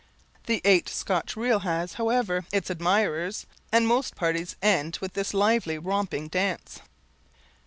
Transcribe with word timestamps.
The 0.47 0.61
eight 0.65 0.89
Scotch 0.89 1.35
reel 1.37 1.59
has, 1.59 1.93
however, 1.93 2.43
its 2.51 2.71
admirers, 2.71 3.45
and 3.71 3.85
most 3.87 4.15
parties 4.15 4.55
end 4.59 4.97
with 4.99 5.13
this 5.13 5.31
lively 5.31 5.77
romping 5.77 6.27
dance. 6.27 6.79